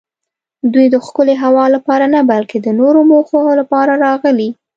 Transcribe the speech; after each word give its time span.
دوی 0.73 0.87
د 0.93 0.95
ښکلې 1.05 1.35
هوا 1.43 1.65
لپاره 1.75 2.05
نه 2.15 2.21
بلکې 2.31 2.57
د 2.61 2.67
نورو 2.79 2.99
موخو 3.09 3.39
لپاره 3.61 3.93
راغلي. 4.05 4.49